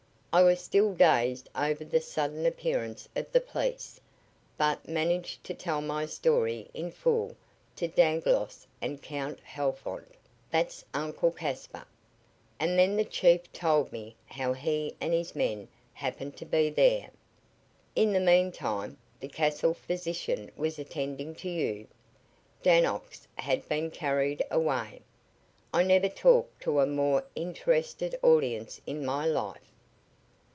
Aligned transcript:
I 0.33 0.43
was 0.43 0.61
still 0.61 0.93
dazed 0.93 1.49
over 1.57 1.83
the 1.83 1.99
sudden 1.99 2.45
appearance 2.45 3.09
of 3.17 3.29
the 3.33 3.41
police, 3.41 3.99
but 4.57 4.87
managed 4.87 5.43
to 5.43 5.53
tell 5.53 5.81
my 5.81 6.05
story 6.05 6.69
in 6.73 6.89
full 6.89 7.35
to 7.75 7.89
Dangloss 7.89 8.65
and 8.81 9.03
Count 9.03 9.41
Halfont 9.43 10.07
that's 10.49 10.85
Uncle 10.93 11.31
Caspar 11.33 11.85
and 12.61 12.79
then 12.79 12.95
the 12.95 13.03
chief 13.03 13.51
told 13.51 13.91
me 13.91 14.15
how 14.25 14.53
he 14.53 14.95
and 15.01 15.11
his 15.11 15.35
men 15.35 15.67
happened 15.91 16.37
to 16.37 16.45
be 16.45 16.69
there. 16.69 17.09
In 17.93 18.13
the 18.13 18.21
meantime, 18.21 18.97
the 19.19 19.27
castle 19.27 19.73
physician 19.73 20.49
was 20.55 20.79
attending 20.79 21.35
to 21.35 21.49
you. 21.49 21.87
Dannox 22.63 23.27
had 23.35 23.67
been 23.67 23.91
carried 23.91 24.41
away. 24.49 25.01
I 25.73 25.83
never 25.83 26.07
talked 26.07 26.61
to 26.61 26.79
a 26.79 26.85
more 26.87 27.25
interested 27.35 28.17
audience 28.23 28.79
in 28.85 29.05
my 29.05 29.25
life! 29.25 29.59